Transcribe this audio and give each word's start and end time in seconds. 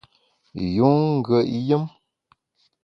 Yun 0.75 0.97
ngùet 1.17 1.47
yùm! 1.67 1.83